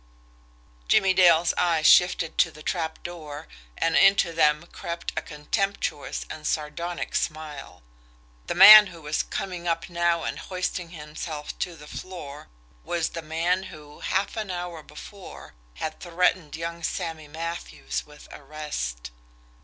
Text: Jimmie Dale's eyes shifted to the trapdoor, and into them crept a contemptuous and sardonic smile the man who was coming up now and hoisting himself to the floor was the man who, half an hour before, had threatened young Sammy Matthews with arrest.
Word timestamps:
Jimmie 0.87 1.13
Dale's 1.13 1.53
eyes 1.59 1.85
shifted 1.85 2.35
to 2.39 2.49
the 2.49 2.63
trapdoor, 2.63 3.47
and 3.77 3.95
into 3.95 4.33
them 4.33 4.65
crept 4.71 5.13
a 5.15 5.21
contemptuous 5.21 6.25
and 6.27 6.47
sardonic 6.47 7.13
smile 7.13 7.83
the 8.47 8.55
man 8.55 8.87
who 8.87 8.99
was 9.03 9.21
coming 9.21 9.67
up 9.67 9.91
now 9.91 10.23
and 10.23 10.39
hoisting 10.39 10.89
himself 10.89 11.55
to 11.59 11.75
the 11.75 11.85
floor 11.85 12.47
was 12.83 13.09
the 13.09 13.21
man 13.21 13.61
who, 13.69 13.99
half 13.99 14.35
an 14.35 14.49
hour 14.49 14.81
before, 14.81 15.53
had 15.75 15.99
threatened 15.99 16.55
young 16.55 16.81
Sammy 16.81 17.27
Matthews 17.27 18.03
with 18.03 18.27
arrest. 18.31 19.11